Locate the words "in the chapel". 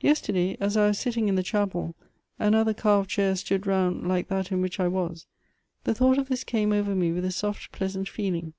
1.28-1.94